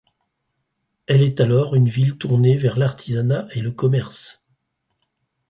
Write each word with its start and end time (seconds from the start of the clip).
Elle 1.05 1.21
est 1.21 1.39
alors 1.41 1.75
une 1.75 1.85
ville 1.87 2.17
tournée 2.17 2.57
vers 2.57 2.79
l'artisanat 2.79 3.47
et 3.53 3.61
le 3.61 3.69
commerce. 3.69 4.41